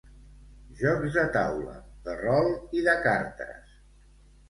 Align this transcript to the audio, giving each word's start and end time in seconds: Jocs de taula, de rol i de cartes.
Jocs 0.79 1.11
de 1.19 1.27
taula, 1.37 1.77
de 2.09 2.17
rol 2.25 2.53
i 2.81 2.85
de 2.91 2.99
cartes. 3.09 3.81